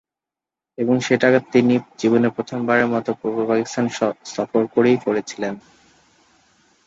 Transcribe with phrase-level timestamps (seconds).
[0.77, 3.85] এবং সেটা তিনি জীবনে প্রথমবারের মতো পূর্ব পাকিস্তান
[4.27, 5.53] সফর করেই করেছিলেন।